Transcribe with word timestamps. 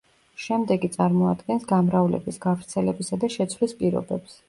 შემდეგი 0.45 0.89
წარმოადგენს 0.95 1.69
გამრავლების, 1.73 2.43
გავრცელებისა 2.49 3.25
და 3.27 3.33
შეცვლის 3.39 3.83
პირობებს. 3.83 4.39